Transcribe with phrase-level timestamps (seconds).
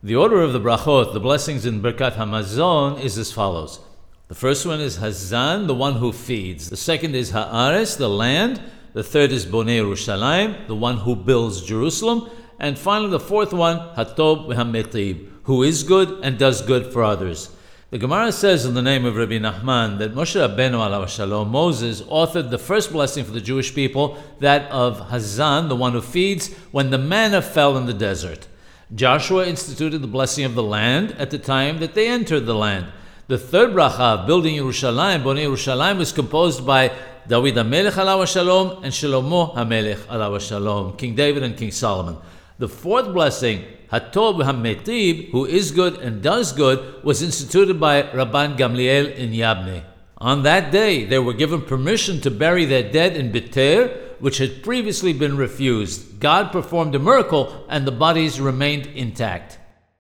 [0.00, 3.80] The order of the brachot, the blessings in Birkat Hamazon, is as follows.
[4.28, 6.70] The first one is Hazan, the one who feeds.
[6.70, 8.62] The second is Haares, the land.
[8.92, 12.30] The third is Bonei Yerushalayim, the one who builds Jerusalem.
[12.60, 17.50] And finally, the fourth one, Hatob v'hametib, who is good and does good for others.
[17.90, 22.02] The Gemara says in the name of Rabbi Nachman that Moshe Rabbeinu alav shalom, Moses,
[22.02, 26.54] authored the first blessing for the Jewish people, that of Hazan, the one who feeds,
[26.70, 28.46] when the manna fell in the desert.
[28.94, 32.86] Joshua instituted the blessing of the land at the time that they entered the land.
[33.26, 36.92] The third bracha, building Yerushalayim, Bonei Yerushalayim, was composed by
[37.28, 42.16] David HaMelech alav shalom and Shlomo HaMelech alav shalom, King David and King Solomon.
[42.58, 43.62] The fourth blessing,
[43.92, 49.84] Hatov HaMetib, who is good and does good, was instituted by Rabban Gamliel in Yabne.
[50.16, 54.62] On that day, they were given permission to bury their dead in Beter, which had
[54.62, 56.20] previously been refused.
[56.20, 59.58] God performed a miracle and the bodies remained intact.